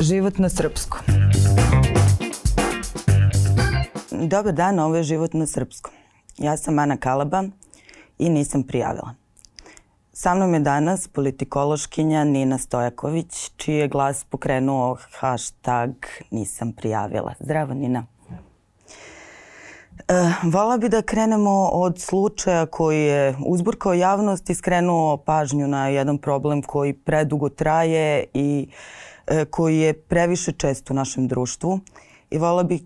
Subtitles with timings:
[0.00, 1.00] Život na srpskom.
[4.10, 5.92] Dobar dan, ovo je Život na srpskom.
[6.36, 7.44] Ja sam Ana Kalaba
[8.18, 9.14] i nisam prijavila.
[10.12, 15.90] Sa mnom je danas politikološkinja Nina Stojaković, čiji je glas pokrenuo hashtag
[16.30, 17.34] nisam prijavila.
[17.40, 18.06] Zdravo Nina.
[20.08, 25.88] E, vola bi da krenemo od slučaja koji je uzburkao javnost i skrenuo pažnju na
[25.88, 29.07] jedan problem koji predugo traje i e,
[29.50, 31.80] koji je previše čest u našem društvu.
[32.30, 32.82] I vola bih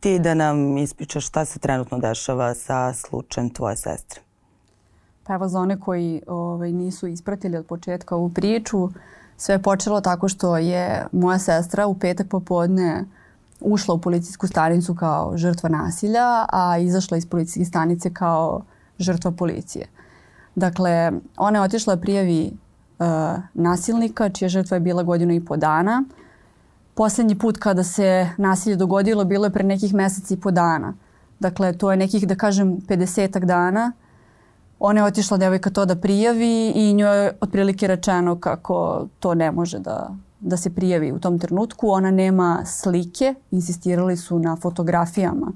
[0.00, 4.20] ti da nam ispričaš šta se trenutno dešava sa slučajem tvoje sestre.
[5.24, 8.88] Pa evo za one koji ovaj, nisu ispratili od početka ovu priču,
[9.36, 13.04] sve je počelo tako što je moja sestra u petak popodne
[13.60, 18.62] ušla u policijsku stanicu kao žrtva nasilja, a izašla iz policijske stanice kao
[18.98, 19.86] žrtva policije.
[20.54, 22.52] Dakle, ona je otišla da prijavi
[23.54, 26.04] nasilnika, čija žrtva je bila godinu i po dana.
[26.94, 30.94] Poslednji put kada se nasilje dogodilo bilo je pre nekih meseci i po dana.
[31.40, 33.92] Dakle, to je nekih, da kažem, 50 dana.
[34.78, 39.50] Ona je otišla devojka to da prijavi i njoj je otprilike rečeno kako to ne
[39.52, 41.88] može da, da se prijavi u tom trenutku.
[41.88, 45.52] Ona nema slike, insistirali su na fotografijama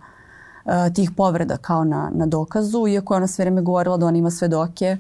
[0.65, 4.19] uh, tih povreda kao na, na dokazu, iako je ona sve vreme govorila da ona
[4.19, 4.97] ima svedoke,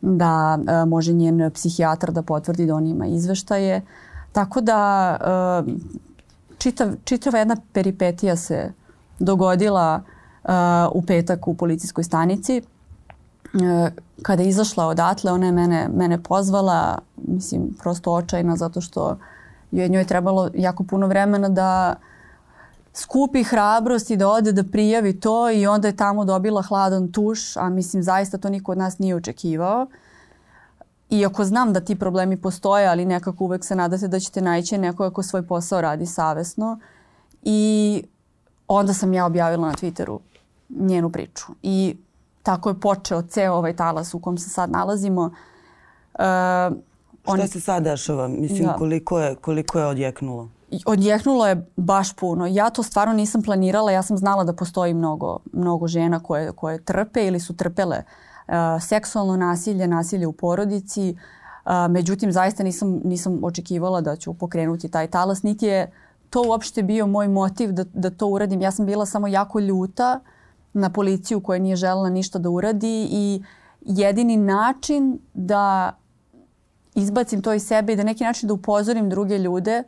[0.00, 3.82] da uh, može njen psihijatar da potvrdi da on ima izveštaje.
[4.32, 5.16] Tako da
[5.64, 5.74] uh,
[6.58, 8.72] čitav, čitava jedna peripetija se
[9.18, 10.02] dogodila
[10.44, 10.50] uh,
[10.92, 12.62] u petak u policijskoj stanici
[13.54, 13.90] E,
[14.22, 19.18] kada je izašla odatle, ona je mene, mene pozvala, mislim, prosto očajna, zato što
[19.70, 21.94] je njoj trebalo jako puno vremena da
[22.98, 27.56] skupi hrabrost i da ode da prijavi to i onda je tamo dobila hladan tuš,
[27.56, 29.86] a mislim zaista to niko od nas nije očekivao.
[31.10, 35.10] Iako znam da ti problemi postoje, ali nekako uvek se nadate da ćete naći neko
[35.10, 36.78] ko svoj posao radi savesno.
[37.42, 38.02] I
[38.68, 40.18] onda sam ja objavila na Twitteru
[40.68, 41.46] njenu priču.
[41.62, 41.96] I
[42.42, 45.22] tako je počeo ceo ovaj talas u kom se sad nalazimo.
[46.14, 46.24] Uh,
[47.26, 47.38] on...
[47.38, 48.28] Šta se sad dešava?
[48.28, 48.74] Mislim, da.
[48.74, 50.48] koliko, je, koliko je odjeknulo?
[50.86, 52.46] Odjeknulo je baš puno.
[52.46, 53.92] Ja to stvarno nisam planirala.
[53.92, 58.02] Ja sam znala da postoji mnogo, mnogo žena koje, koje trpe ili su trpele
[58.48, 61.16] uh, seksualno nasilje, nasilje u porodici.
[61.64, 65.42] Uh, međutim, zaista nisam, nisam očekivala da ću pokrenuti taj talas.
[65.42, 65.92] Niti je
[66.30, 68.60] to uopšte bio moj motiv da, da to uradim.
[68.60, 70.28] Ja sam bila samo jako ljuta uh,
[70.72, 73.42] na policiju koja nije želela ništa da uradi i
[73.80, 75.96] jedini način da
[76.94, 79.82] izbacim to iz sebe i da neki način da upozorim druge ljude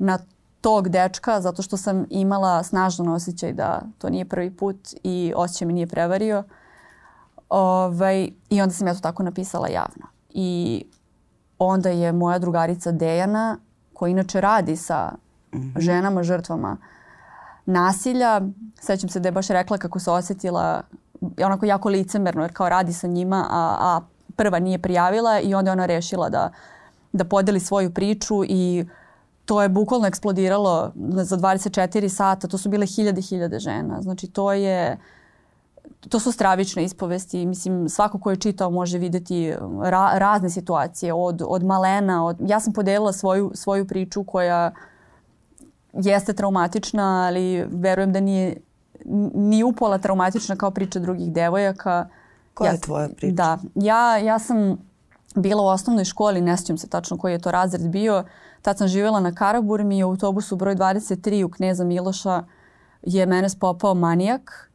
[0.00, 0.18] na
[0.60, 5.66] tog dečka zato što sam imala snažan osjećaj da to nije prvi put i osjećaj
[5.66, 6.44] mi nije prevario.
[7.48, 10.06] Ovaj, I onda sam ja to tako napisala javno.
[10.30, 10.84] I
[11.58, 13.58] onda je moja drugarica Dejana,
[13.94, 15.12] koja inače radi sa
[15.54, 15.80] mhm.
[15.80, 16.76] ženama, žrtvama
[17.66, 18.40] nasilja,
[18.80, 20.82] sećam se da je baš rekla kako se osetila
[21.44, 24.00] onako jako licemerno jer kao radi sa njima, a, a
[24.36, 26.52] prva nije prijavila i onda je ona rešila da,
[27.12, 28.84] da podeli svoju priču i
[29.50, 32.48] to je bukvalno eksplodiralo za 24 sata.
[32.48, 34.02] To su bile hiljade, hiljade žena.
[34.02, 34.98] Znači to je
[36.08, 37.46] to su stravične ispovesti.
[37.46, 42.26] Mislim, svako ko je čitao može videti ra, razne situacije od, od malena.
[42.26, 44.72] Od, ja sam podelila svoju, svoju priču koja
[45.92, 48.56] jeste traumatična, ali verujem da nije
[49.34, 52.08] ni upola traumatična kao priča drugih devojaka.
[52.54, 53.34] Koja ja, je tvoja priča?
[53.34, 53.58] Da.
[53.74, 54.78] Ja, ja sam
[55.34, 58.24] bila u osnovnoj školi, ne sjećam se tačno koji je to razred bio.
[58.62, 62.44] Tad sam živjela na Karaburmi i u autobusu broj 23 u Kneza Miloša
[63.02, 64.70] je mene spopao manijak.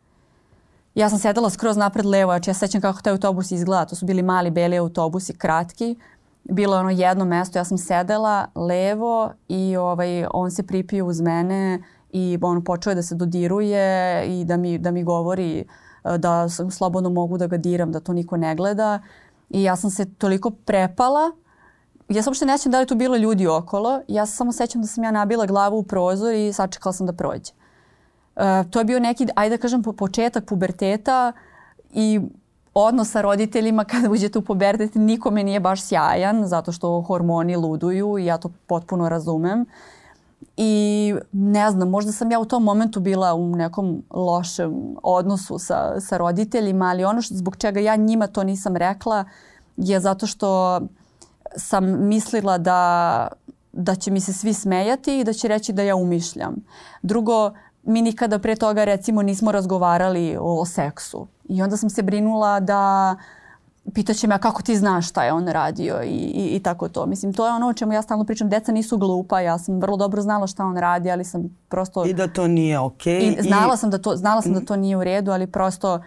[0.95, 3.85] Ja sam sedela skroz napred levo, znači ja sećam kako taj autobus izgleda.
[3.85, 5.95] To su bili mali beli autobusi, kratki
[6.49, 11.21] bilo je ono jedno mesto, ja sam sedela levo i ovaj, on se pripio uz
[11.21, 15.59] mene i on počeo je da se dodiruje i da mi, da mi govori
[16.03, 18.99] e, da slobodno mogu da ga diram, da to niko ne gleda.
[19.49, 21.31] I ja sam se toliko prepala
[22.09, 24.01] ja se uopšte nećem da li tu bilo ljudi okolo.
[24.07, 27.13] Ja se samo sećam da sam ja nabila glavu u prozor i sačekala sam da
[27.13, 27.51] prođe.
[28.35, 31.31] Uh, to je bio neki, ajde da kažem, početak puberteta
[31.93, 32.21] i
[32.73, 38.17] odnos sa roditeljima kada uđete u pubertet nikome nije baš sjajan zato što hormoni luduju
[38.17, 39.65] i ja to potpuno razumem.
[40.57, 45.99] I ne znam, možda sam ja u tom momentu bila u nekom lošem odnosu sa,
[45.99, 49.25] sa roditeljima, ali ono što, zbog čega ja njima to nisam rekla
[49.77, 50.81] je zato što
[51.57, 53.27] sam mislila da,
[53.73, 56.55] da će mi se svi smejati i da će reći da ja umišljam.
[57.01, 57.51] Drugo,
[57.83, 61.27] mi nikada pre toga recimo nismo razgovarali o, o seksu.
[61.49, 63.15] I onda sam se brinula da
[63.93, 67.05] pitaće me a kako ti znaš šta je on radio i, i, i tako to.
[67.05, 68.49] Mislim, to je ono o čemu ja stalno pričam.
[68.49, 72.05] Deca nisu glupa, ja sam vrlo dobro znala šta on radi, ali sam prosto...
[72.05, 73.19] I da to nije okej.
[73.19, 73.39] Okay.
[73.39, 73.77] I znala i...
[73.77, 75.99] sam, da to, znala sam da to nije u redu, ali prosto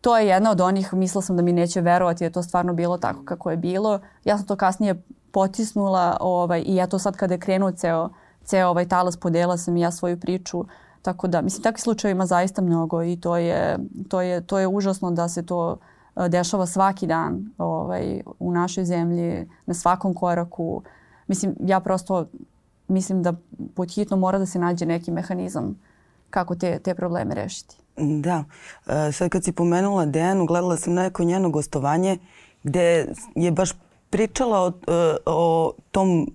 [0.00, 2.98] to je jedna od onih, mislila sam da mi neće verovati je to stvarno bilo
[2.98, 4.00] tako kako je bilo.
[4.24, 8.08] Ja sam to kasnije potisnula ovaj, i ja to sad kada je krenuo ceo,
[8.44, 10.64] ceo ovaj talas podela sam i ja svoju priču.
[11.02, 14.68] Tako da, mislim, takvih slučajeva ima zaista mnogo i to je, to je, to je
[14.68, 15.76] užasno da se to
[16.16, 20.82] E, dešava svaki dan ovaj, u našoj zemlji, na svakom koraku.
[21.26, 22.26] Mislim, ja prosto
[22.88, 23.32] mislim da
[23.74, 25.78] pod hitno mora da se nađe neki mehanizam
[26.30, 27.76] kako te, te probleme rešiti.
[28.00, 28.44] Da.
[28.86, 32.18] E, sad kad si pomenula Dejanu, gledala sam neko njeno gostovanje
[32.62, 33.70] gde je baš
[34.10, 36.26] pričala o, e, o tom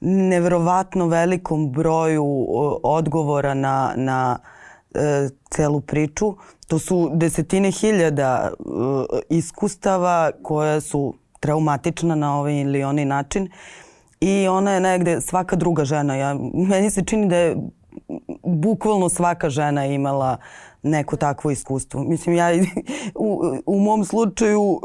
[0.00, 2.46] neverovatno velikom broju
[2.82, 4.38] odgovora na, na
[4.94, 6.34] e, celu priču.
[6.68, 8.50] To su desetine hiljada
[9.28, 13.48] iskustava koja su traumatična na ovaj ili onaj način
[14.20, 16.16] i ona je negde svaka druga žena.
[16.16, 17.56] Ja, meni se čini da je
[18.42, 20.36] bukvalno svaka žena imala
[20.82, 22.04] neko takvo iskustvo.
[22.04, 22.48] Mislim, ja
[23.14, 24.80] u, u mom slučaju uh,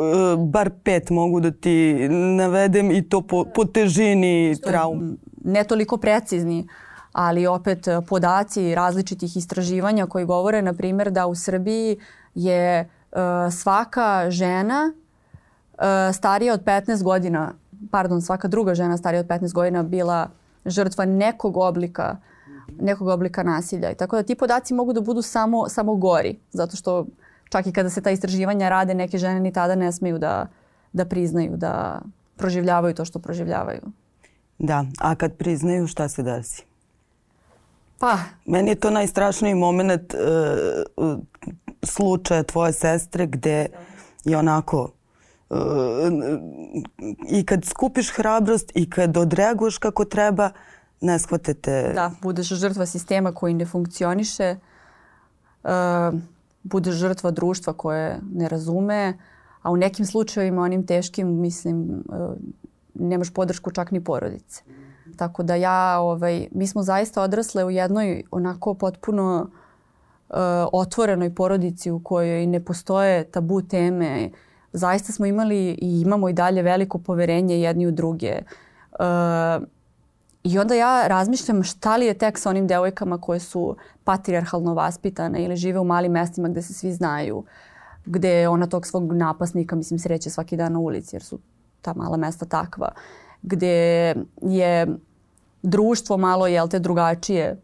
[0.50, 5.13] bar pet mogu da ti navedem i to po, po težini trauma.
[5.44, 6.59] Ne toliko precizni.
[6.59, 6.88] Uh,
[7.18, 11.97] ali opet e, podaci različitih istraživanja koji govore, na primjer, da u Srbiji
[12.35, 13.19] je uh,
[13.53, 15.83] svaka žena uh,
[16.13, 17.53] starija od 15 godina,
[17.91, 20.29] pardon, svaka druga žena starija od 15 godina bila
[20.65, 22.18] žrtva nekog oblika
[22.79, 23.91] nekog oblika nasilja.
[23.91, 27.05] I tako da ti podaci mogu da budu samo, samo gori, zato što
[27.49, 30.47] čak i kada se ta istraživanja rade, neke žene ni tada ne smeju da,
[30.93, 32.01] da priznaju, da
[32.37, 33.81] proživljavaju to što proživljavaju.
[34.59, 36.63] Da, a kad priznaju šta se desi?
[37.99, 38.17] Pa.
[38.45, 41.19] Meni je to najstrašniji moment uh,
[41.83, 43.67] slučaja tvoje sestre gde
[44.25, 44.91] je onako
[45.49, 45.57] uh,
[47.29, 50.49] i kad skupiš hrabrost i kad odreaguješ kako treba,
[51.01, 51.91] ne shvatete...
[51.95, 54.55] Da, budeš žrtva sistema koji ne funkcioniše,
[55.63, 55.69] uh,
[56.63, 59.17] budeš žrtva društva koje ne razume,
[59.61, 62.35] a u nekim slučajevima, onim teškim, mislim, uh,
[62.94, 64.63] nemaš podršku čak ni porodice.
[65.17, 69.50] Tako da ja, ovaj, mi smo zaista odrasle u jednoj onako potpuno
[70.29, 70.35] uh,
[70.73, 74.29] otvorenoj porodici u kojoj ne postoje tabu teme.
[74.73, 78.41] Zaista smo imali i imamo i dalje veliko poverenje jedni u druge.
[78.91, 79.67] Uh,
[80.47, 85.44] I onda ja razmišljam šta li je tek sa onim devojkama koje su patrijarhalno vaspitane
[85.44, 87.44] ili žive u malim mestima gde se svi znaju,
[88.05, 91.39] gde ona tog svog napasnika, mislim, sreće svaki dan na ulici jer su
[91.81, 92.91] ta mala mesta takva,
[93.41, 94.88] gde je
[95.63, 97.61] društvo malo, jel te, drugačije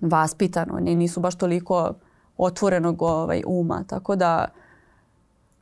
[0.00, 0.80] vaspitano.
[0.80, 1.94] Nisu baš toliko
[2.36, 3.84] otvorenog ovaj, uma.
[3.86, 4.48] Tako da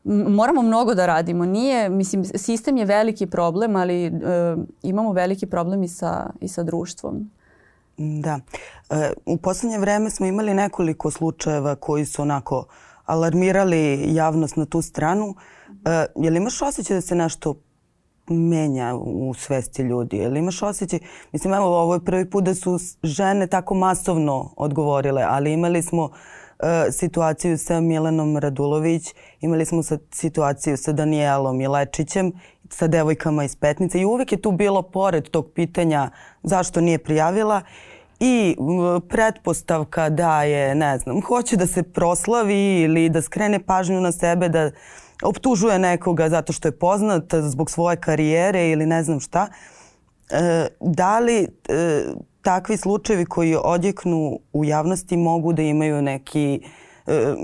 [0.05, 1.45] moramo mnogo da radimo.
[1.45, 4.11] Nije, mislim, sistem je veliki problem, ali e,
[4.83, 7.31] imamo veliki problem i sa, i sa društvom.
[7.97, 8.41] Da.
[8.91, 12.67] E, u poslednje vreme smo imali nekoliko slučajeva koji su onako
[13.05, 15.35] alarmirali javnost na tu stranu.
[15.85, 17.55] E, je li imaš osjećaj da se nešto
[18.29, 20.17] menja u svesti ljudi?
[20.17, 20.99] Ili imaš osjećaj,
[21.33, 26.05] mislim evo ovo je prvi put da su žene tako masovno odgovorile, ali imali smo
[26.05, 26.11] uh,
[26.93, 32.33] situaciju sa Milenom Radulović, imali smo sa situaciju sa Danielom Milečićem,
[32.71, 36.11] sa devojkama iz Petnice i uvek je tu bilo pored tog pitanja
[36.43, 37.63] zašto nije prijavila
[38.21, 38.57] i
[39.09, 44.49] pretpostavka da je, ne znam, hoće da se proslavi ili da skrene pažnju na sebe,
[44.49, 44.71] da
[45.23, 49.49] optužuje nekoga zato što je poznat zbog svoje karijere ili ne znam šta.
[50.31, 52.05] E, da li e,
[52.45, 56.61] takvi slučajevi koji odjeknu u javnosti mogu da imaju neki
[57.07, 57.35] e,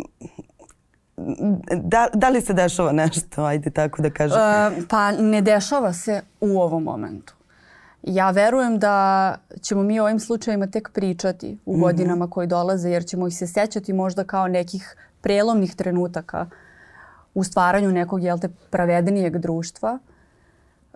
[1.83, 4.38] da, da li se dešava nešto, ajde tako da kažem?
[4.38, 7.35] E, pa ne dešava se u ovom momentu.
[8.02, 11.83] Ja verujem da ćemo mi o ovim slučajima tek pričati u mhm.
[11.83, 12.33] godinama mm -hmm.
[12.33, 16.47] koji dolaze, jer ćemo ih se sećati možda kao nekih prelomnih trenutaka
[17.35, 19.99] u stvaranju nekog, jel te, pravednijeg društva.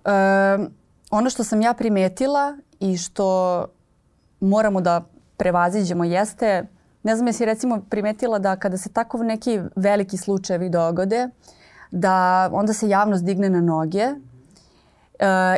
[0.05, 0.11] E,
[1.11, 3.67] ono što sam ja primetila i što
[4.45, 5.05] moramo da
[5.37, 6.67] prevaziđemo jeste,
[7.03, 11.29] ne znam jesi recimo primetila da kada se tako neki veliki slučajevi dogode,
[11.91, 14.15] da onda se javnost digne na noge e,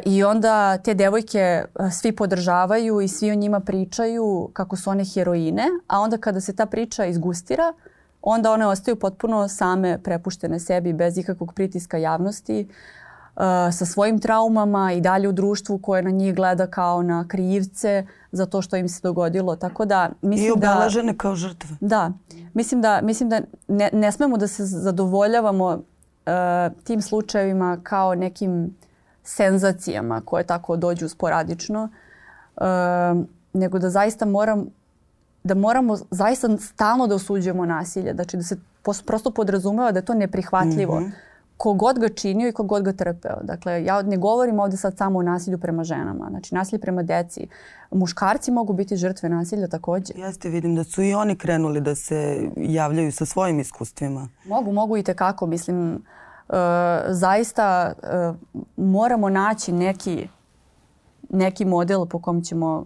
[0.04, 5.04] i onda te devojke e, svi podržavaju i svi o njima pričaju kako su one
[5.14, 7.72] heroine, a onda kada se ta priča izgustira,
[8.22, 12.68] onda one ostaju potpuno same prepuštene sebi bez ikakvog pritiska javnosti.
[13.72, 18.46] Sa svojim traumama i dalje u društvu koje na njih gleda kao na krivce za
[18.46, 19.56] to što im se dogodilo.
[19.56, 21.76] Tako da mislim I obelažene da, kao žrtve.
[21.80, 22.12] Da.
[22.54, 25.82] Mislim da, mislim da ne, ne smemo da se zadovoljavamo uh,
[26.84, 28.76] tim slučajevima kao nekim
[29.22, 31.88] senzacijama koje tako dođu sporadično,
[32.56, 32.62] uh,
[33.52, 34.66] nego da zaista moram
[35.44, 38.14] da moramo zaista stalno da osuđujemo nasilje.
[38.14, 38.56] Znači da se
[39.06, 41.00] prosto podrazumeva da je to neprihvatljivo.
[41.00, 41.25] Mm -hmm
[41.56, 43.36] kogod ga činio i kogod ga trpeo.
[43.42, 46.26] Dakle, ja ne govorim ovde sad samo o nasilju prema ženama.
[46.30, 47.48] Znači, nasilje prema deci.
[47.90, 50.12] Muškarci mogu biti žrtve nasilja takođe.
[50.16, 54.28] Jeste, vidim da su i oni krenuli da se javljaju sa svojim iskustvima.
[54.44, 55.46] Mogu, mogu i tekako.
[55.46, 56.56] Mislim, uh,
[57.08, 58.36] zaista uh,
[58.76, 60.28] moramo naći neki,
[61.30, 62.84] neki model po kom ćemo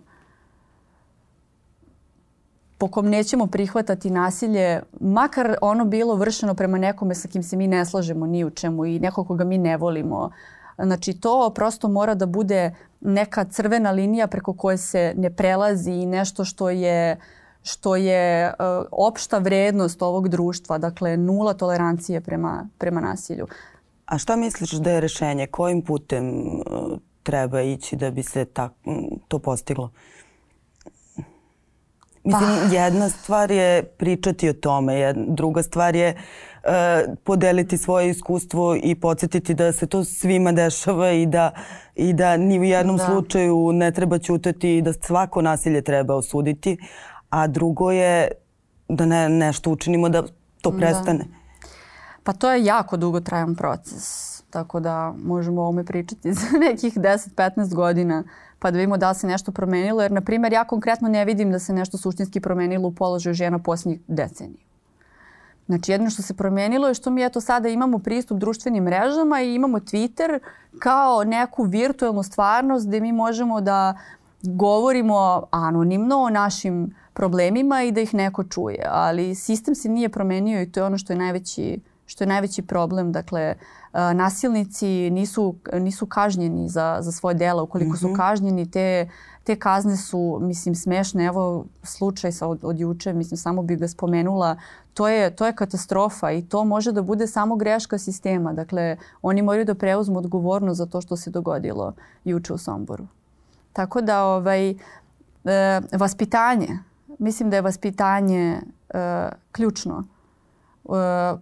[2.80, 7.66] po kom nećemo prihvatati nasilje, makar ono bilo vršeno prema nekome sa kim se mi
[7.66, 10.30] ne slažemo ni u čemu i nekog koga mi ne volimo.
[10.78, 16.06] Znači to prosto mora da bude neka crvena linija preko koje se ne prelazi i
[16.06, 17.20] nešto što je
[17.62, 23.46] što je uh, opšta vrednost ovog društva, dakle nula tolerancije prema, prema nasilju.
[24.06, 25.46] A šta misliš da je rešenje?
[25.46, 26.62] Kojim putem uh,
[27.22, 28.70] treba ići da bi se ta,
[29.28, 29.90] to postiglo?
[32.24, 32.74] Mislim, pa.
[32.74, 36.70] jedna stvar je pričati o tome, jedna, druga stvar je uh,
[37.24, 41.50] podeliti svoje iskustvo i podsjetiti da se to svima dešava i da,
[41.94, 43.04] i da ni u jednom da.
[43.04, 46.78] slučaju ne treba ćutati i da svako nasilje treba osuditi.
[47.30, 48.30] A drugo je
[48.88, 50.22] da ne, nešto učinimo da
[50.60, 50.76] to da.
[50.76, 51.18] prestane.
[51.18, 51.40] Da.
[52.24, 54.30] Pa to je jako dugotrajan proces.
[54.50, 58.24] Tako da možemo o ovome pričati za nekih 10-15 godina
[58.60, 60.02] pa da vidimo da li se nešto promenilo.
[60.02, 63.58] Jer, na primjer, ja konkretno ne vidim da se nešto suštinski promenilo u položaju žena
[63.58, 64.64] posljednjih decenija.
[65.66, 69.54] Znači, jedno što se promenilo je što mi eto sada imamo pristup društvenim mrežama i
[69.54, 70.38] imamo Twitter
[70.78, 73.98] kao neku virtualnu stvarnost gde mi možemo da
[74.42, 78.86] govorimo anonimno o našim problemima i da ih neko čuje.
[78.90, 82.62] Ali sistem se nije promenio i to je ono što je najveći, što je najveći
[82.62, 83.12] problem.
[83.12, 87.62] Dakle, uh, nasilnici nisu, nisu kažnjeni za, za svoje dela.
[87.62, 88.00] Ukoliko mm -hmm.
[88.00, 88.16] su mhm.
[88.16, 89.08] kažnjeni, te,
[89.44, 91.24] te kazne su, mislim, smešne.
[91.24, 94.56] Evo slučaj sa od, od juče, mislim, samo bih ga spomenula.
[94.94, 98.52] To je, to je katastrofa i to može da bude samo greška sistema.
[98.52, 103.06] Dakle, oni moraju da preuzmu odgovornost za to što se dogodilo juče u Somboru.
[103.72, 104.76] Tako da, ovaj, e,
[105.92, 106.78] vaspitanje,
[107.18, 110.19] mislim da je vaspitanje e, ključno E,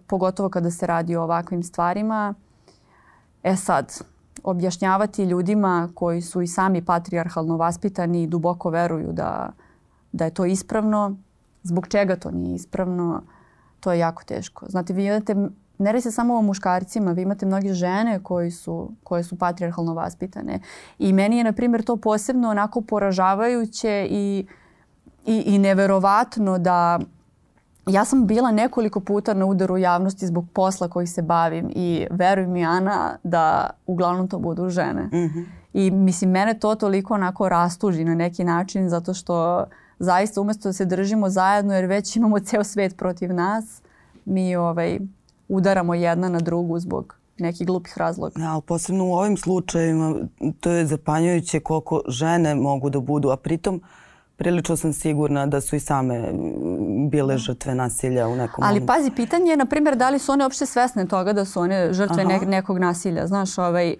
[0.07, 2.33] pogotovo kada se radi o ovakvim stvarima.
[3.43, 4.01] E sad,
[4.43, 9.49] objašnjavati ljudima koji su i sami patrijarhalno vaspitani i duboko veruju da,
[10.11, 11.17] da je to ispravno,
[11.63, 13.21] zbog čega to nije ispravno,
[13.79, 14.65] to je jako teško.
[14.69, 15.35] Znate, vi imate,
[15.77, 19.93] ne radi se samo o muškarcima, vi imate mnoge žene koji su, koje su patrijarhalno
[19.93, 20.59] vaspitane.
[20.99, 24.47] I meni je, na primjer, to posebno onako poražavajuće i,
[25.25, 26.99] i, i neverovatno da
[27.87, 32.47] ja sam bila nekoliko puta na udaru javnosti zbog posla koji se bavim i veruj
[32.47, 35.03] mi Ana da uglavnom to budu žene.
[35.03, 35.45] Mm -hmm.
[35.73, 39.65] I mislim mene to toliko onako rastuži na neki način zato što
[39.99, 43.81] zaista umesto da se držimo zajedno jer već imamo ceo svet protiv nas,
[44.25, 44.99] mi ovaj,
[45.47, 48.41] udaramo jedna na drugu zbog nekih glupih razloga.
[48.41, 50.15] Ja, ali posebno u ovim slučajevima
[50.59, 53.81] to je zapanjujuće koliko žene mogu da budu, a pritom uh,
[54.39, 56.29] prilično sam sigurna da su i same
[57.09, 58.93] bile žrtve nasilja u nekom Ali momentu.
[58.93, 61.93] pazi, pitanje je, na primjer, da li su one uopšte svesne toga da su one
[61.93, 63.27] žrtve ne, nekog nasilja.
[63.27, 63.95] Znaš, ovaj,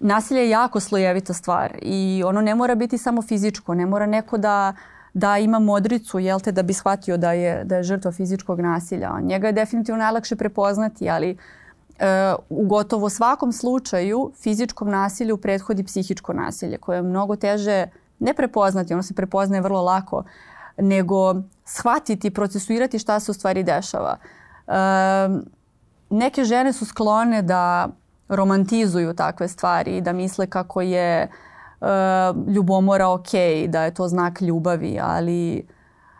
[0.00, 4.38] nasilje je jako slojevita stvar i ono ne mora biti samo fizičko, ne mora neko
[4.38, 4.74] da
[5.14, 9.20] da ima modricu, jel te, da bi shvatio da je, da je žrtva fizičkog nasilja.
[9.20, 16.32] Njega je definitivno najlakše prepoznati, ali e, u gotovo svakom slučaju fizičkom nasilju prethodi psihičko
[16.32, 17.86] nasilje koje je mnogo teže
[18.22, 20.24] ne prepoznati, ono se prepoznaje vrlo lako,
[20.76, 24.16] nego shvatiti, procesuirati šta se u stvari dešava.
[24.66, 24.72] E,
[26.10, 27.88] neke žene su sklone da
[28.28, 31.28] romantizuju takve stvari i da misle kako je e,
[32.54, 33.32] ljubomora ok,
[33.68, 35.66] da je to znak ljubavi, ali,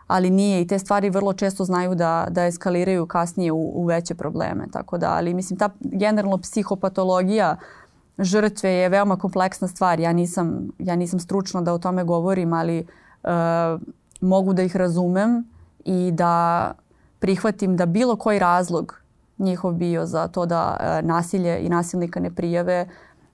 [0.07, 4.15] ali nije i te stvari vrlo često znaju da, da eskaliraju kasnije u, u veće
[4.15, 4.67] probleme.
[4.71, 7.82] Tako da, ali mislim ta generalno psihopatologija uh,
[8.19, 9.99] žrtve je veoma kompleksna stvar.
[9.99, 12.85] Ja nisam, ja nisam stručna da o tome govorim, ali
[13.23, 13.81] uh,
[14.21, 15.43] mogu da ih razumem
[15.85, 16.71] i da
[17.19, 19.01] prihvatim da bilo koji razlog
[19.37, 22.87] njihov bio za to da uh, nasilje i nasilnika ne prijave,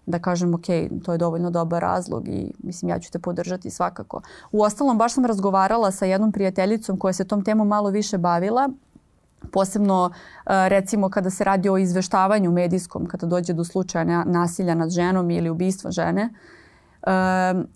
[0.05, 0.65] da kažem ok,
[1.03, 4.21] to je dovoljno dobar razlog i mislim ja ću te podržati svakako.
[4.51, 8.69] U ostalom baš sam razgovarala sa jednom prijateljicom koja se tom temom malo više bavila
[9.51, 10.12] Posebno
[10.46, 15.50] recimo kada se radi o izveštavanju medijskom, kada dođe do slučaja nasilja nad ženom ili
[15.50, 16.29] ubistva žene.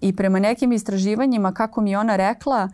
[0.02, 2.70] I prema nekim istraživanjima, kako mi ona rekla,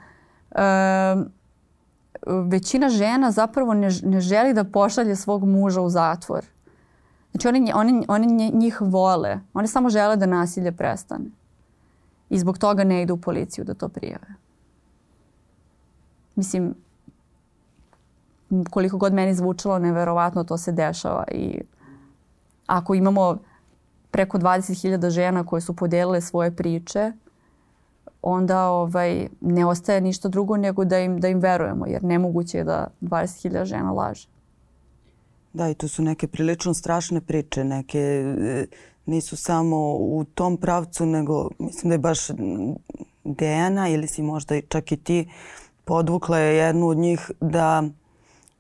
[2.26, 6.46] većina žena zapravo ne, ne želi da pošalje svog muža u zatvor.
[7.32, 9.40] Znači oni, oni, oni njih vole.
[9.54, 11.26] Oni samo žele da nasilje prestane.
[12.30, 14.28] I zbog toga ne idu u policiju da to prijave.
[16.36, 16.76] Mislim,
[18.70, 21.24] koliko god meni zvučalo, neverovatno to se dešava.
[21.32, 21.62] I
[22.68, 23.38] ako imamo
[24.12, 27.12] preko 20.000 žena koje su podelile svoje priče,
[28.22, 32.64] onda ovaj, ne ostaje ništa drugo nego da im, da im verujemo, jer nemoguće je
[32.64, 34.28] da 20.000 žena laže.
[35.54, 38.66] Da, i to su neke prilično strašne priče, neke e,
[39.06, 42.20] nisu samo u tom pravcu, nego mislim da je baš
[43.24, 45.30] Dejana ili si možda čak i ti
[45.86, 47.84] podvukla je jednu od njih da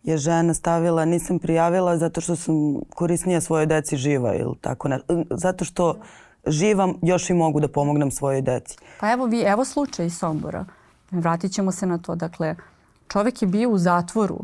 [0.03, 2.55] je žena stavila nisam prijavila zato što sam
[2.89, 4.99] korisnija svojoj deci živa ili tako ne.
[5.29, 5.95] Zato što
[6.47, 8.77] živam još i mogu da pomognem svojoj deci.
[8.99, 10.65] Pa evo, vi, evo slučaj iz Sombora.
[11.11, 12.15] Vratit ćemo se na to.
[12.15, 12.55] Dakle,
[13.07, 14.39] čovek je bio u zatvoru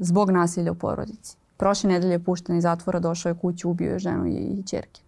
[0.00, 1.36] zbog nasilja u porodici.
[1.56, 5.00] Prošle nedelje je pušten iz zatvora, došao je kuću, ubio je ženu i, i čerke.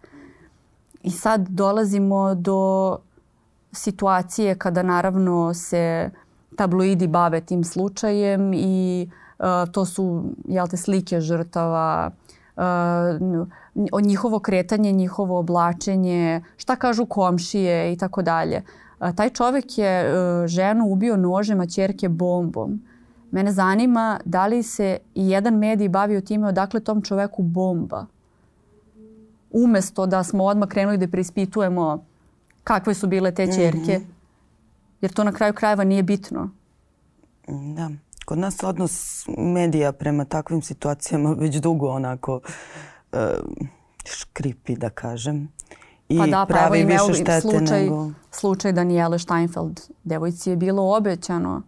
[1.03, 2.97] I sad dolazimo do
[3.71, 6.09] situacije kada naravno se
[6.57, 9.22] tabloidi bave tim slučajem i uh,
[9.71, 12.11] to su jel te, slike žrtava,
[12.55, 18.63] uh, njihovo kretanje, njihovo oblačenje, šta kažu komšije i tako dalje.
[18.99, 22.81] Uh, taj čovek je uh, ženu ubio nožem, a čerke bombom.
[23.31, 28.05] Mene zanima da li se i jedan medij bavio time odakle tom čoveku bomba.
[29.51, 32.05] Umesto da smo odmah krenuli da preispitujemo
[32.63, 33.97] kakve su bile te čerke.
[33.97, 34.13] Mm -hmm.
[35.01, 36.49] Jer to na kraju krajeva nije bitno.
[37.47, 37.89] Da.
[38.25, 42.39] Kod nas odnos medija prema takvim situacijama već dugo onako
[43.11, 43.19] uh,
[44.05, 45.49] škripi, da kažem.
[46.09, 48.11] I pa da, pravi pa više štete slučaj, nego...
[48.31, 51.61] Slučaj Daniele Steinfeld, devojci je bilo obećano.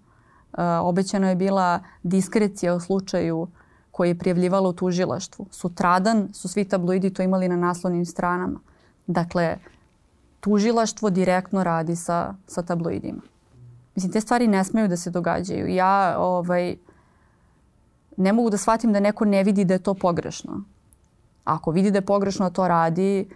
[0.53, 3.47] Uh, obećano je bila diskrecija u slučaju
[3.91, 5.45] koji je prijavljivalo u tužilaštvu.
[5.51, 8.59] Sutradan su svi tabloidi to imali na naslovnim stranama.
[9.07, 9.57] Dakle,
[10.39, 13.21] tužilaštvo direktno radi sa, sa tabloidima.
[13.95, 15.67] Mislim, te stvari ne smeju da se događaju.
[15.67, 16.75] Ja ovaj,
[18.17, 20.63] ne mogu da shvatim da neko ne vidi da je to pogrešno.
[21.43, 23.27] Ako vidi da je pogrešno, a to radi,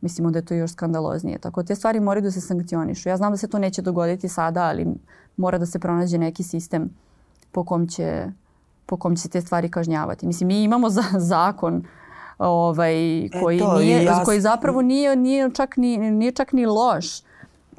[0.00, 1.38] mislimo da je to još skandaloznije.
[1.38, 3.08] Tako te stvari moraju da se sankcionišu.
[3.08, 4.86] Ja znam da se to neće dogoditi sada, ali
[5.36, 6.90] mora da se pronađe neki sistem
[7.52, 8.26] po kom će,
[8.86, 10.26] po kom će se te stvari kažnjavati.
[10.26, 11.84] Mislim, mi imamo za, zakon
[12.38, 12.94] ovaj,
[13.42, 14.24] koji, e to, nije, ja...
[14.24, 17.22] koji zapravo nije, nije, čak ni, nije čak ni loš,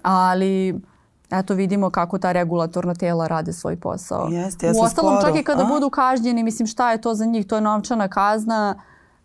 [0.01, 0.81] ali
[1.31, 4.27] eto vidimo kako ta regulatorna tela rade svoj posao.
[4.31, 5.65] Jeste, ja U ostalom skoro, čak i kada a?
[5.65, 8.75] budu kažnjeni, mislim šta je to za njih, to je novčana kazna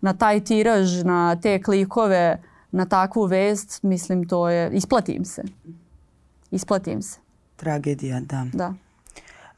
[0.00, 5.42] na taj tiraž, na te klikove, na takvu vest, mislim to je, isplatim se.
[6.50, 7.18] Isplatim se.
[7.56, 8.46] Tragedija, da.
[8.52, 8.74] Da.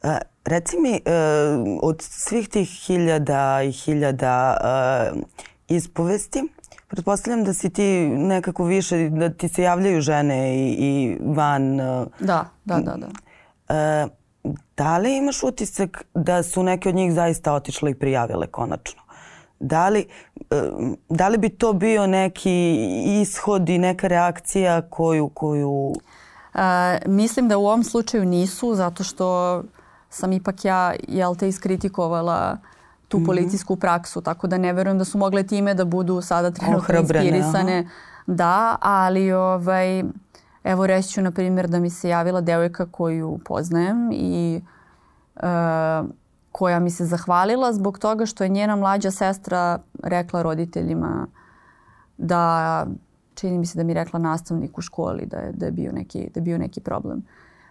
[0.03, 0.11] Uh,
[0.45, 4.57] reci mi, uh, od svih tih hiljada i hiljada
[5.13, 5.21] uh,
[5.69, 6.43] ispovesti,
[6.93, 11.81] Pretpostavljam da si ti nekako više, da ti se javljaju žene i, i van...
[11.81, 12.97] Uh, da, da, da.
[12.97, 13.07] da.
[14.05, 14.11] Uh,
[14.77, 19.03] da li imaš utisak da su neke od njih zaista otišle i prijavile konačno?
[19.61, 22.77] Da li, uh, da li bi to bio neki
[23.23, 25.29] ishod i neka reakcija koju...
[25.29, 25.93] koju...
[26.55, 29.63] A, mislim da u ovom slučaju nisu, zato što
[30.11, 32.72] sam ipak ja, jel te, iskritikovala uh,
[33.13, 33.27] tu mm -hmm.
[33.27, 37.79] policijsku praksu, tako da ne verujem da su mogle time da budu sada trenutno inspirisane.
[37.79, 37.89] Aha.
[38.27, 40.05] Da, ali ovaj,
[40.65, 44.61] evo reći ću na primjer da mi se javila devojka koju poznajem i
[45.37, 45.43] uh,
[46.53, 51.27] koja mi se zahvalila zbog toga što je njena mlađa sestra rekla roditeljima
[52.19, 52.87] da
[53.35, 56.31] čini mi se da mi rekla nastavnik u školi da je, da je, bio, neki,
[56.35, 57.23] da je bio neki problem.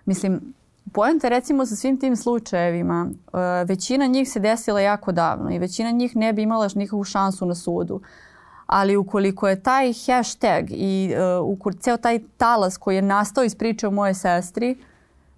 [0.06, 0.54] Mislim,
[0.94, 5.91] Poenta recimo sa svim tim slučajevima, uh, većina njih se desila jako davno i većina
[5.91, 8.02] njih ne bi imala nikakvu šansu na sudu.
[8.65, 11.13] Ali ukoliko je taj hashtag i
[11.62, 14.78] uh, ceo taj talas koji je nastao iz priče o moje sestri,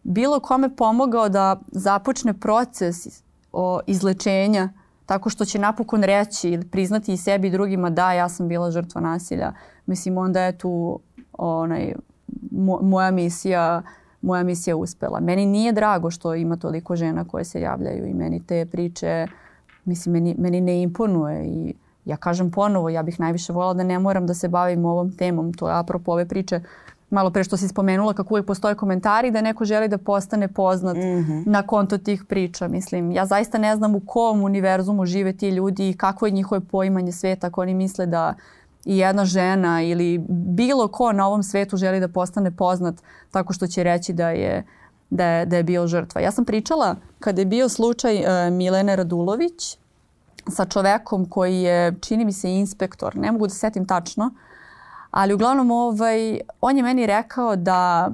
[0.04, 4.70] bilo kome pomogao da započne proces o izlečenja
[5.06, 8.72] tako što će napokon reći ili priznati i sebi i drugima da ja sam bila
[8.72, 9.54] žrtva nasilja.
[9.86, 11.00] Mislim onda je tu
[11.34, 11.94] onaj,
[12.52, 15.20] mo, moja misija uh, moja misija uspela.
[15.20, 19.28] Meni nije drago što ima toliko žena koje se javljaju i meni te priče,
[19.86, 21.74] mislim, meni, meni ne imponuje i
[22.06, 25.54] ja kažem ponovo, ja bih najviše volila da ne moram da se bavim ovom temom,
[25.54, 26.62] to je apropo ove priče
[27.10, 30.98] malo pre što si spomenula kako uvijek postoje komentari da neko želi da postane poznat
[30.98, 31.44] mm -hmm.
[31.48, 32.68] na konto tih priča.
[32.68, 36.62] Mislim, ja zaista ne znam u kom univerzumu žive ti ljudi i kako je njihove
[36.62, 38.34] poimanje sveta ako oni misle da
[38.86, 42.96] i jedna žena ili bilo ko na ovom svetu želi da postane poznat
[43.32, 44.66] tako što će reći da je,
[45.10, 46.22] da je, da je bio žrtva.
[46.22, 49.78] Ja sam pričala kada je bio slučaj uh, Milene Radulović
[50.50, 54.32] sa čovekom koji je, čini mi se, inspektor, ne mogu da setim tačno,
[55.12, 58.12] ali uglavnom ovaj, on je meni rekao da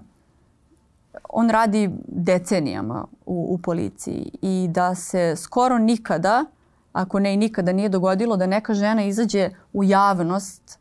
[1.29, 6.45] on radi decenijama u, u policiji i da se skoro nikada
[6.99, 10.79] ako ne i nikada nije dogodilo da neka žena izađe u javnost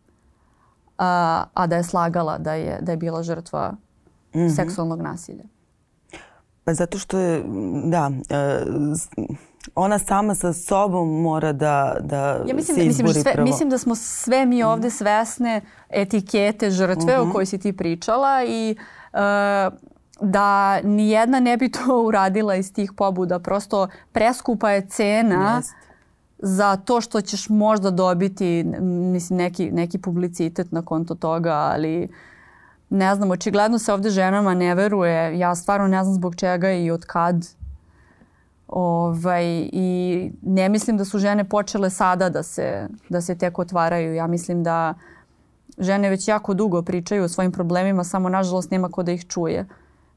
[0.98, 3.74] a, a da je slagala da je, da je bila žrtva
[4.34, 4.56] mm -hmm.
[4.56, 5.44] seksualnog nasilja.
[6.64, 7.44] Pa zato što je,
[7.84, 8.64] da, e,
[9.74, 13.46] ona sama sa sobom mora da, da ja mislim, se izbori mislim, sve, prvo.
[13.46, 14.68] Mislim da smo sve mi mhm.
[14.68, 17.30] ovde svesne etikete žrtve mm -hmm.
[17.30, 18.76] o kojoj si ti pričala i
[19.12, 19.18] uh,
[20.20, 23.38] da nijedna ne bi to uradila iz tih pobuda.
[23.38, 25.87] Prosto preskupa je cena Jest
[26.38, 28.64] za to što ćeš možda dobiti
[29.12, 32.08] mislim, neki, neki publicitet na konto toga, ali
[32.90, 35.38] ne znam, očigledno se ovde ženama ne veruje.
[35.38, 37.46] Ja stvarno ne znam zbog čega i od kad.
[38.68, 44.14] Ovaj, I ne mislim da su žene počele sada da se, da se tek otvaraju.
[44.14, 44.94] Ja mislim da
[45.78, 49.66] žene već jako dugo pričaju o svojim problemima, samo nažalost nema ko da ih čuje.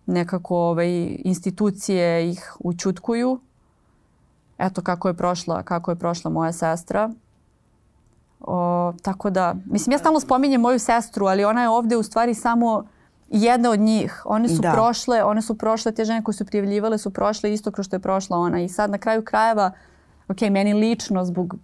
[0.06, 3.40] Nekako ovaj, institucije ih učutkuju
[4.62, 7.10] eto kako je prošla, kako je prošla moja sestra.
[8.40, 12.34] O, tako da, mislim ja stalno spominjem moju sestru, ali ona je ovde u stvari
[12.34, 12.84] samo
[13.30, 14.22] jedna od njih.
[14.26, 14.72] One su da.
[14.72, 18.00] prošle, one su prošle, te žene koje su prijavljivale su prošle isto kroz što je
[18.00, 18.62] prošla ona.
[18.62, 19.72] I sad na kraju krajeva,
[20.28, 21.56] ok, meni lično zbog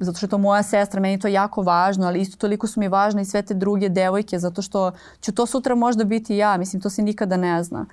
[0.00, 2.80] zato što je to moja sestra, meni je to jako važno, ali isto toliko su
[2.80, 6.56] mi važne i sve te druge devojke, zato što će to sutra možda biti ja,
[6.56, 7.86] mislim, to se nikada ne zna.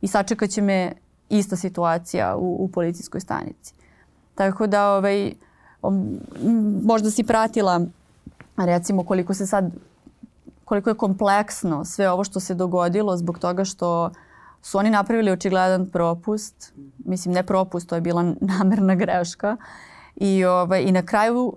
[0.00, 0.92] I sačekat će me
[1.28, 3.74] ista situacija u, u policijskoj stanici.
[4.34, 5.32] Tako da ovaj,
[6.82, 7.80] možda si pratila
[8.56, 9.70] recimo koliko se sad
[10.64, 14.10] koliko je kompleksno sve ovo što se dogodilo zbog toga što
[14.62, 16.72] su oni napravili očigledan propust.
[16.98, 19.56] Mislim, ne propust, to je bila namerna greška.
[20.16, 21.56] I, ovaj, I na kraju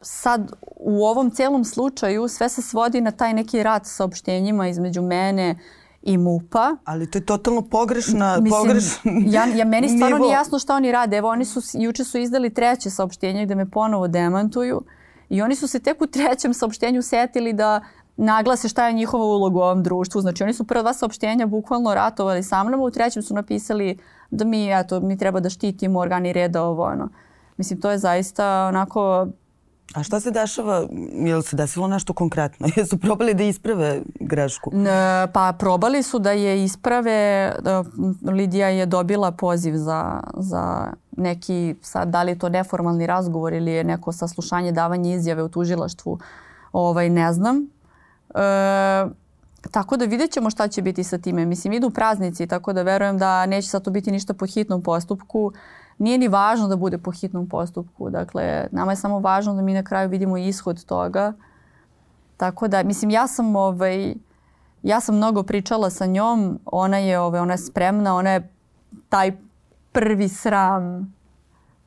[0.00, 5.02] sad u ovom celom slučaju sve se svodi na taj neki rat sa opštenjima između
[5.02, 5.58] mene
[6.06, 6.76] i MUPA.
[6.84, 10.92] Ali to je totalno pogrešna, Mislim, pogrešna ja, ja, meni stvarno nije jasno šta oni
[10.92, 11.16] rade.
[11.16, 14.82] Evo, oni su, juče su izdali treće saopštenje gde me ponovo demantuju
[15.28, 17.80] i oni su se tek u trećem saopštenju setili da
[18.16, 20.20] naglase šta je njihova uloga u ovom društvu.
[20.20, 23.98] Znači oni su prva dva saopštenja bukvalno ratovali sa mnom, u trećem su napisali
[24.30, 27.08] da mi, eto, mi treba da štitimo organi reda ovo ono.
[27.56, 29.26] Mislim, to je zaista onako
[29.94, 30.86] A šta se dešava?
[31.12, 32.68] Je li se desilo nešto konkretno?
[32.76, 34.72] Jesu probali da isprave grešku?
[35.32, 37.52] Pa probali su da je isprave.
[37.62, 37.84] Da,
[38.32, 43.70] Lidija je dobila poziv za, za neki, sad, da li je to neformalni razgovor ili
[43.70, 46.18] je neko saslušanje, davanje izjave u tužilaštvu,
[46.72, 47.66] ovaj, ne znam.
[48.34, 49.06] E,
[49.70, 51.46] tako da vidjet ćemo šta će biti sa time.
[51.46, 55.52] Mislim, idu praznici, tako da verujem da neće sad to biti ništa po hitnom postupku
[55.98, 58.10] nije ni važno da bude po hitnom postupku.
[58.10, 61.32] Dakle, nama je samo važno da mi na kraju vidimo ishod toga.
[62.36, 64.14] Tako da, mislim, ja sam, ovaj,
[64.82, 66.58] ja sam mnogo pričala sa njom.
[66.64, 68.48] Ona je, ovaj, ona je spremna, ona je
[69.08, 69.36] taj
[69.92, 71.14] prvi sram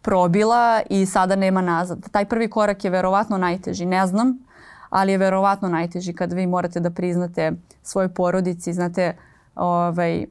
[0.01, 2.09] probila i sada nema nazad.
[2.11, 3.85] Taj prvi korak je verovatno najteži.
[3.85, 4.37] Ne znam,
[4.89, 7.51] ali je verovatno najteži kad vi morate da priznate
[7.83, 9.17] svojoj porodici, znate,
[9.55, 10.25] ovaj,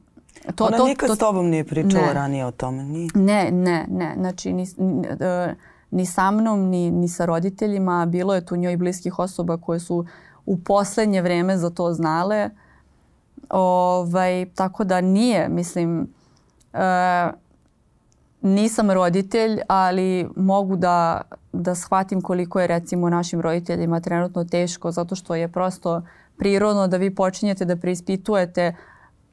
[0.55, 2.13] To, Ona to, nikad to, s tobom nije pričala ne.
[2.13, 2.83] ranije o tome?
[2.83, 3.09] Nije?
[3.15, 4.13] Ne, ne, ne.
[4.17, 5.55] Znači, ni, ni, e,
[5.91, 8.05] ni sa mnom, ni, ni sa roditeljima.
[8.05, 10.05] Bilo je tu njoj bliskih osoba koje su
[10.45, 12.49] u poslednje vreme za to znale.
[13.49, 16.13] Ovaj, tako da nije, mislim,
[16.73, 17.31] e,
[18.41, 21.21] nisam roditelj, ali mogu da,
[21.53, 26.01] da shvatim koliko je recimo našim roditeljima trenutno teško zato što je prosto
[26.37, 28.75] prirodno da vi počinjete da preispitujete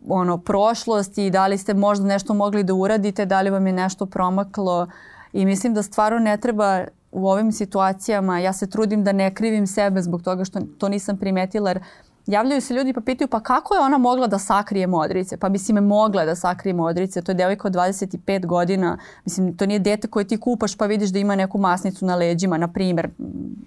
[0.09, 3.73] ono, prošlost i da li ste možda nešto mogli da uradite, da li vam je
[3.73, 4.87] nešto promaklo.
[5.33, 9.67] I mislim da stvarno ne treba u ovim situacijama, ja se trudim da ne krivim
[9.67, 11.81] sebe zbog toga što to nisam primetila jer
[12.27, 15.37] javljaju se ljudi pa pitaju pa kako je ona mogla da sakrije modrice?
[15.37, 19.67] Pa mislim je mogla da sakrije modrice, to je devojka od 25 godina, mislim to
[19.67, 23.09] nije dete koje ti kupaš pa vidiš da ima neku masnicu na leđima, na primer,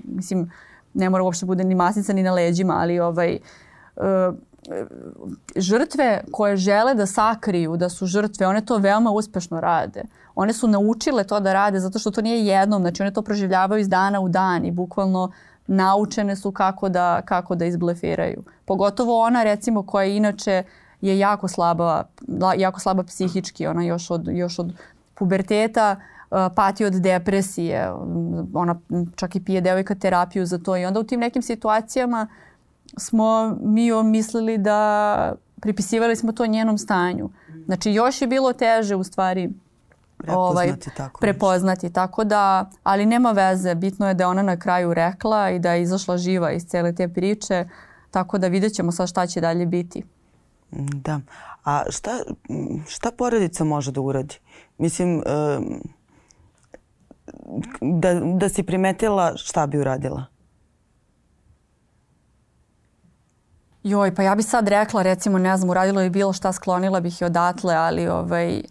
[0.04, 0.52] mislim
[0.94, 3.40] ne mora uopšte bude ni masnica ni na leđima, ali ovaj,
[3.96, 4.04] uh,
[5.56, 10.04] žrtve koje žele da sakriju da su žrtve, one to veoma uspešno rade.
[10.36, 13.82] One su naučile to da rade zato što to nije jednom, znači one to proživljavaju
[13.82, 15.32] iz dana u dan i bukvalno
[15.68, 18.44] naučene su kako da, kako da izblefiraju.
[18.66, 20.64] Pogotovo ona recimo koja inače
[21.02, 22.04] je jako slaba,
[22.58, 24.74] jako slaba psihički, ona još od, još od
[25.16, 27.92] puberteta uh, pati od depresije,
[28.54, 28.80] ona
[29.16, 32.28] čak i pije devojka terapiju za to i onda u tim nekim situacijama
[32.98, 37.30] smo mi mislili da pripisivali smo to njenom stanju.
[37.66, 39.50] Znači još je bilo teže u stvari
[40.28, 41.86] ovaj, tako prepoznati.
[41.86, 41.96] Nešto.
[41.96, 43.76] Tako da, ali nema veze.
[43.76, 47.08] Bitno je da ona na kraju rekla i da je izašla živa iz cele te
[47.08, 47.70] priče.
[48.12, 50.04] Tako da vidjet ćemo sad šta će dalje biti.
[50.72, 51.20] Da.
[51.66, 52.12] A šta,
[52.88, 54.36] šta porodica može da uradi?
[54.78, 55.24] Mislim,
[57.82, 60.26] da, da si primetila šta bi uradila?
[63.84, 67.22] Joj, pa ja bi sad rekla, recimo, ne znam, uradila bi bilo šta, sklonila bih
[67.22, 68.62] je odatle, ali ovaj,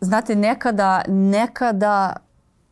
[0.00, 2.16] znate, nekada, nekada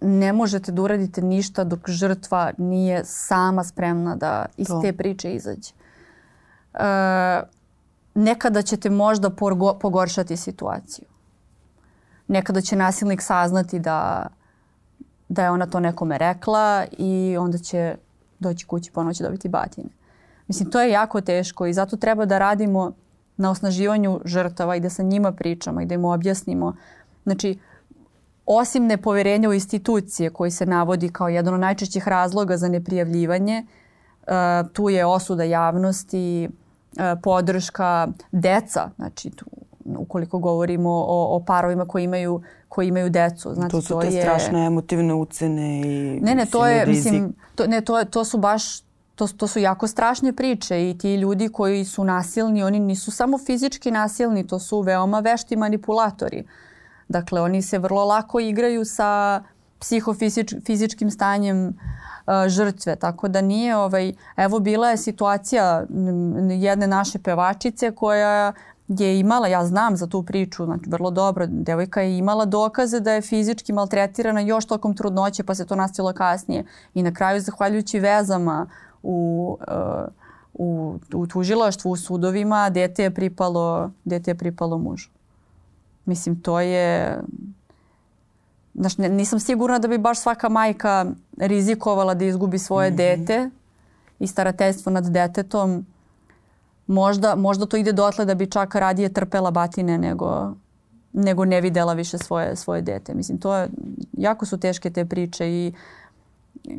[0.01, 4.81] ne možete da uradite ništa dok žrtva nije sama spremna da iz to.
[4.83, 5.73] te priče izađe.
[6.75, 7.43] E,
[8.15, 11.05] nekada ćete možda porgo, pogoršati situaciju.
[12.29, 14.27] Nekada će nasilnik saznati da,
[15.29, 17.97] da je ona to nekome rekla i onda će
[18.41, 19.89] doći kući ponovo će dobiti batine.
[20.49, 22.93] Mislim, to je jako teško i zato treba da radimo
[23.37, 26.77] na osnaživanju žrtava i da sa njima pričamo i da im objasnimo.
[27.25, 27.59] Znači,
[28.47, 34.33] osim nepoverenja u institucije koji se navodi kao jedan od najčešćih razloga za neprijavljivanje, uh,
[34.73, 39.47] tu je osuda javnosti, uh, podrška deca, znači tu
[39.97, 43.55] ukoliko govorimo o, o parovima koji imaju koji imaju decu.
[43.55, 44.23] Znači, to su to te je...
[44.23, 47.05] strašne emotivne ucene i Ne, ne, to je, rizik.
[47.05, 48.81] mislim, to, ne, to, to su baš
[49.19, 53.39] to, to su jako strašne priče i ti ljudi koji su nasilni, oni nisu samo
[53.39, 56.45] fizički nasilni, to su veoma vešti manipulatori.
[57.09, 59.43] Dakle, oni se vrlo lako igraju sa
[59.81, 61.73] psihofizičkim stanjem uh,
[62.49, 65.87] žrtve, tako da nije ovaj, evo bila je situacija
[66.61, 68.53] jedne naše pevačice koja
[68.89, 73.13] je imala, ja znam za tu priču, znači vrlo dobro, devojka je imala dokaze da
[73.13, 78.01] je fizički maltretirana još tokom trudnoće pa se to nastilo kasnije i na kraju zahvaljujući
[78.01, 78.67] vezama
[79.03, 80.09] u, uh,
[80.55, 85.09] u, u tužilaštvu, u sudovima, dete je pripalo, dete je pripalo mužu.
[86.05, 87.19] Mislim, to je...
[88.75, 92.97] Znaš, nisam sigurna da bi baš svaka majka rizikovala da izgubi svoje mm -hmm.
[92.97, 93.51] dete
[94.19, 95.87] i starateljstvo nad detetom
[96.89, 100.53] možda, možda to ide dotle da bi čak radije trpela batine nego,
[101.13, 103.15] nego ne videla više svoje, svoje dete.
[103.15, 103.69] Mislim, to je,
[104.13, 105.73] jako su teške te priče i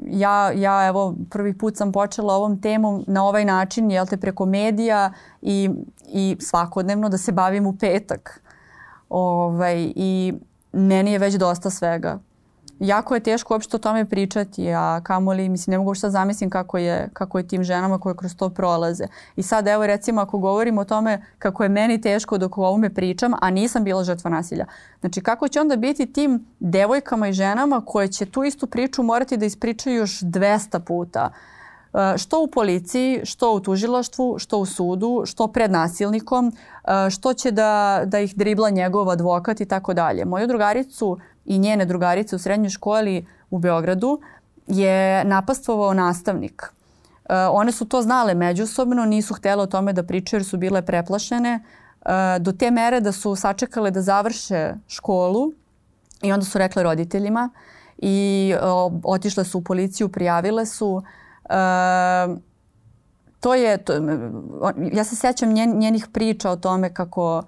[0.06, 4.46] ja, ja evo prvi put sam počela ovom temom na ovaj način, jel te, preko
[4.46, 5.70] medija i,
[6.08, 8.42] i svakodnevno da se bavim u petak.
[9.10, 10.34] Ovaj, I
[10.72, 12.20] meni je već dosta svega
[12.80, 16.78] jako je teško uopšte o tome pričati, a kamoli, mislim, ne mogu šta zamislim kako
[16.78, 19.04] je, kako je tim ženama koje kroz to prolaze.
[19.36, 22.94] I sad, evo, recimo, ako govorimo o tome kako je meni teško dok o ovome
[22.94, 24.66] pričam, a nisam bila žrtva nasilja.
[25.00, 29.38] Znači, kako će onda biti tim devojkama i ženama koje će tu istu priču morati
[29.38, 31.30] da ispričaju još 200 puta?
[31.94, 37.34] E, što u policiji, što u tužilaštvu, što u sudu, što pred nasilnikom, e, što
[37.34, 40.26] će da, da ih dribla njegov advokat i tako dalje.
[40.26, 41.18] Moju drugaricu
[41.50, 44.20] i njene drugarice u srednjoj školi u Beogradu
[44.68, 46.64] je napastvovao nastavnik.
[47.30, 50.82] E, one su to znale međusobno, nisu htjele o tome da pričaju jer su bile
[50.82, 55.52] preplašene e, do te mere da su sačekale da završe školu
[56.22, 57.50] i onda su rekle roditeljima
[57.98, 58.54] i
[59.04, 61.02] otišle su u policiju, prijavile su.
[61.50, 61.56] E,
[63.40, 63.94] to je, to,
[64.94, 67.44] ja se sećam njen, njenih priča o tome kako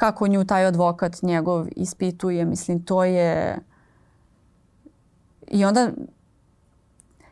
[0.00, 3.58] kako nju taj advokat njegov ispituje, mislim, to je...
[5.48, 5.90] I onda,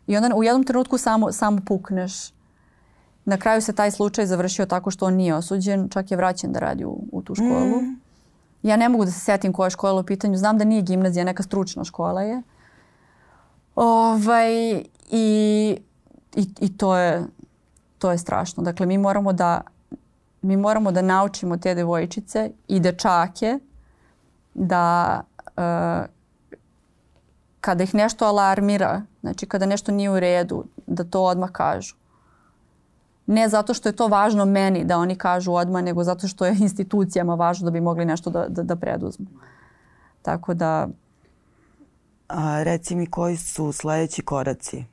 [0.07, 2.33] i onda u jednom trenutku samo, samo pukneš.
[3.25, 6.61] Na kraju se taj slučaj završio tako što on nije osuđen, čak je vraćen da
[6.61, 7.81] radi u, u tu školu.
[7.83, 8.01] Mm.
[8.63, 11.25] Ja ne mogu da se setim koja je škola u pitanju, znam da nije gimnazija,
[11.25, 12.43] neka stručna škola je.
[13.77, 14.53] Ovaj,
[15.11, 15.77] i,
[16.37, 17.25] i, I to je,
[17.99, 18.63] to je strašno.
[18.63, 19.61] Dakle, mi moramo da
[20.43, 23.59] mi moramo da naučimo te devojčice i dečake
[24.55, 25.21] da
[25.57, 26.19] uh,
[27.61, 31.97] kada ih nešto alarmira, znači kada nešto nije u redu, da to odmah kažu.
[33.27, 36.57] Ne zato što je to važno meni da oni kažu odmah, nego zato što je
[36.61, 39.27] institucijama važno da bi mogli nešto da, da, da preduzmu.
[40.23, 40.89] Tako da...
[42.29, 44.85] A, reci mi koji su sledeći koraci?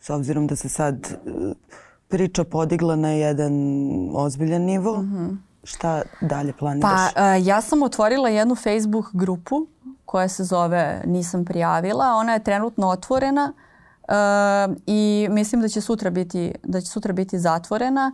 [0.00, 1.18] S obzirom da se sad
[2.12, 3.52] priča podigla na jedan
[4.14, 4.96] ozbiljan nivo.
[4.96, 5.36] Mm -hmm.
[5.64, 7.12] Šta dalje planiraš?
[7.14, 9.66] Pa uh, ja sam otvorila jednu Facebook grupu
[10.04, 12.14] koja se zove Nisam prijavila.
[12.16, 13.52] Ona je trenutno otvorena.
[14.86, 18.12] i mislim da će sutra biti, da će sutra biti zatvorena.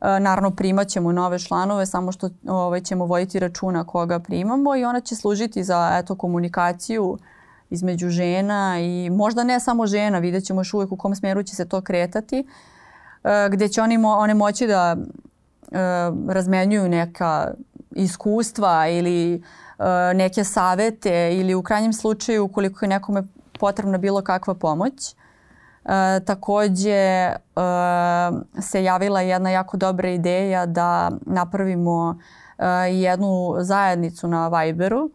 [0.00, 4.84] E, naravno primat ćemo nove članove, samo što ovaj, ćemo voditi računa koga primamo i
[4.84, 7.18] ona će služiti za eto, komunikaciju
[7.70, 11.56] između žena i možda ne samo žena, vidjet ćemo još uvijek u kom smjeru će
[11.56, 12.44] se to kretati, e,
[13.50, 15.78] gdje će oni one moći da e,
[16.28, 17.50] razmenjuju neka
[17.90, 19.40] iskustva ili e,
[20.14, 23.22] neke savete ili u krajnjem slučaju ukoliko je nekome
[23.60, 25.14] potrebna bilo kakva pomoć.
[25.84, 27.36] E, takođe e,
[28.60, 32.18] se javila jedna jako dobra ideja da napravimo
[32.58, 35.10] e, jednu zajednicu na Viberu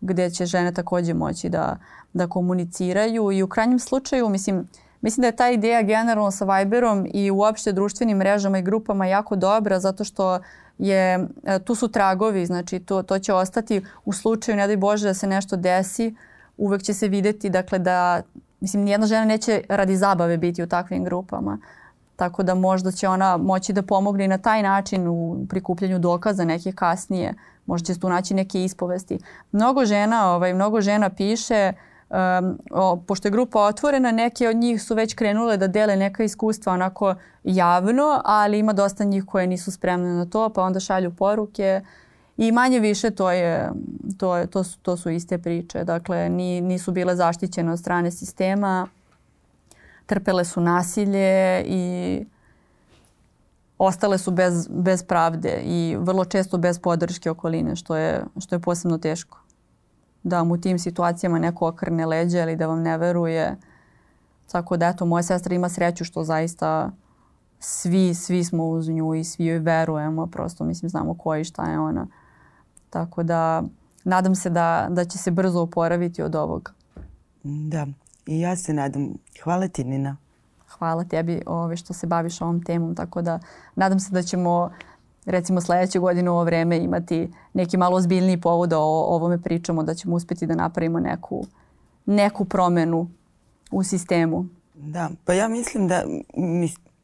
[0.00, 1.76] gde će žene takođe moći da,
[2.12, 4.68] da komuniciraju i u krajnjem slučaju mislim
[5.00, 9.36] Mislim da je ta ideja generalno sa Viberom i uopšte društvenim mrežama i grupama jako
[9.36, 10.40] dobra zato što
[10.78, 15.06] je, e, tu su tragovi, znači to, to će ostati u slučaju, ne daj Bože
[15.06, 16.14] da se nešto desi,
[16.56, 18.22] uvek će se videti dakle da,
[18.60, 21.58] mislim nijedna žena neće radi zabave biti u takvim grupama.
[22.16, 26.44] Tako da možda će ona moći da pomogne i na taj način u prikupljanju dokaza
[26.44, 27.34] neke kasnije.
[27.66, 29.18] Možda će se tu naći neke ispovesti.
[29.52, 34.56] Mnogo žena, ovaj, mnogo žena piše uh, um, o, pošto je grupa otvorena, neke od
[34.56, 39.46] njih su već krenule da dele neka iskustva onako javno, ali ima dosta njih koje
[39.46, 41.80] nisu spremne na to, pa onda šalju poruke
[42.36, 43.70] i manje više to, je,
[44.18, 45.84] to, je, to, su, to su iste priče.
[45.84, 48.88] Dakle, ni, nisu bile zaštićene od strane sistema,
[50.06, 52.24] trpele su nasilje i
[53.78, 58.58] ostale su bez, bez pravde i vrlo često bez podrške okoline, što je, što je
[58.58, 59.47] posebno teško
[60.22, 63.56] da vam u tim situacijama neko okrne leđa ili da vam ne veruje.
[64.52, 66.90] Tako da eto, moja sestra ima sreću što zaista
[67.60, 70.26] svi, svi smo uz nju i svi joj verujemo.
[70.26, 72.06] Prosto mislim znamo ko i šta je ona.
[72.90, 73.62] Tako da
[74.04, 76.72] nadam se da, da će se brzo oporaviti od ovog.
[77.42, 77.86] Da,
[78.26, 79.14] i ja se nadam.
[79.44, 80.16] Hvala ti Nina.
[80.68, 83.38] Hvala tebi ove, što se baviš ovom temom, tako da
[83.74, 84.70] nadam se da ćemo
[85.28, 89.82] recimo sledeće godine u ovo vreme imati neki malo ozbiljniji povod da o ovome pričamo,
[89.82, 91.46] da ćemo uspeti da napravimo neku,
[92.06, 93.10] neku promenu
[93.70, 94.46] u sistemu.
[94.74, 96.02] Da, pa ja mislim da,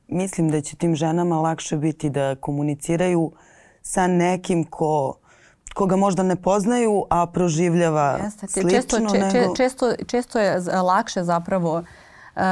[0.08, 3.32] mislim da će tim ženama lakše biti da komuniciraju
[3.82, 5.14] sa nekim ko
[5.74, 8.70] koga možda ne poznaju, a proživljava Jeste, slično.
[8.70, 9.56] Često, če, nego...
[9.56, 12.42] često, često je lakše zapravo uh,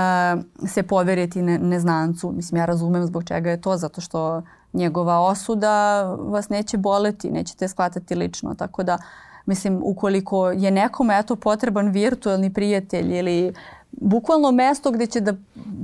[0.69, 2.33] se poveriti ne, neznancu.
[2.33, 7.69] Mislim, ja razumem zbog čega je to, zato što njegova osuda vas neće boleti, nećete
[7.69, 8.55] shvatati lično.
[8.55, 8.99] Tako da,
[9.47, 13.55] mislim, ukoliko je nekom eto potreban virtualni prijatelj ili
[13.91, 15.35] bukvalno mesto gde će da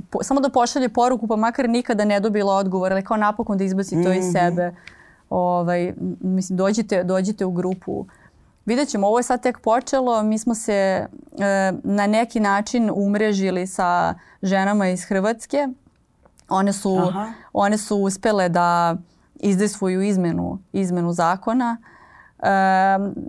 [0.09, 3.63] po, samo da pošalje poruku pa makar nikada ne dobila odgovor, ali kao napokon da
[3.63, 4.31] izbaci to iz mhm.
[4.31, 4.75] sebe.
[5.29, 8.05] Ovaj, mislim, dođite, dođite u grupu.
[8.65, 11.07] Vidjet ćemo, ovo je sad tek počelo, mi smo se e,
[11.83, 15.67] na neki način umrežili sa ženama iz Hrvatske
[16.49, 16.97] One su,
[17.53, 18.95] one su uspele da
[19.35, 21.77] izdaju svoju izmenu, izmenu zakona.
[22.39, 22.49] E,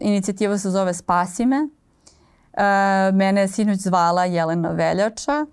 [0.01, 1.69] inicijativa se zove Spasi me.
[2.53, 5.47] E, mene je sinoć zvala Jelena Veljača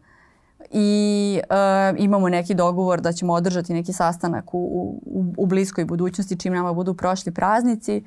[0.72, 4.58] i e, imamo neki dogovor da ćemo održati neki sastanak u,
[5.06, 8.04] u, u bliskoj budućnosti čim nama budu prošli praznici.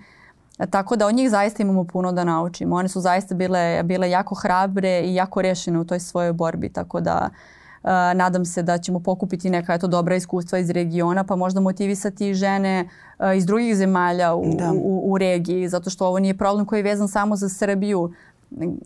[0.59, 2.77] E, tako da od njih zaista imamo puno da naučimo.
[2.77, 6.68] One su zaista bile, bile jako hrabre i jako rešene u toj svojoj borbi.
[6.68, 7.31] Tako da
[7.83, 12.35] Uh, nadam se da ćemo pokupiti neka eto, dobra iskustva iz regiona pa možda motivisati
[12.35, 12.88] žene
[13.19, 14.73] uh, iz drugih zemalja u, da.
[14.73, 18.12] u, u regiji zato što ovo nije problem koji je vezan samo za Srbiju.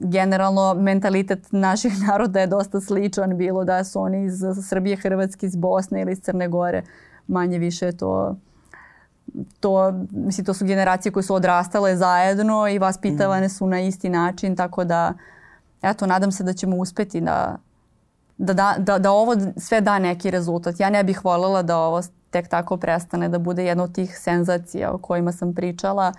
[0.01, 5.57] Generalno mentalitet naših naroda je dosta sličan bilo da su oni iz Srbije, Hrvatske, iz
[5.57, 6.83] Bosne ili iz Crne Gore.
[7.27, 8.37] Manje više to
[9.61, 14.57] to, mislim, to su generacije koje su odrastale zajedno i vaspitavane su na isti način,
[14.57, 15.13] tako da
[15.83, 17.57] eto, nadam se da ćemo uspeti da,
[18.39, 20.81] da, da, da, da ovo sve da neki rezultat.
[20.81, 24.93] Ja ne bih voljela da ovo tek tako prestane da bude jedna od tih senzacija
[24.93, 26.13] o kojima sam pričala,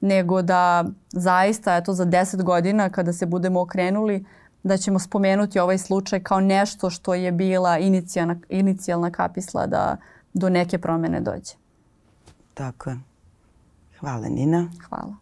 [0.00, 4.24] nego da zaista eto, za deset godina kada se budemo okrenuli
[4.62, 9.96] da ćemo spomenuti ovaj slučaj kao nešto što je bila inicijalna, inicijalna kapisla da
[10.34, 11.54] do neke promene dođe.
[12.54, 12.98] Tako je.
[14.00, 14.70] Hvala Nina.
[14.88, 15.14] Hvala.